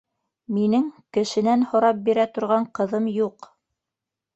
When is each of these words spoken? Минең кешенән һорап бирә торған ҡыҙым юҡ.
Минең 0.55 0.87
кешенән 1.19 1.67
һорап 1.75 2.03
бирә 2.11 2.29
торған 2.39 2.69
ҡыҙым 2.81 3.15
юҡ. 3.23 3.51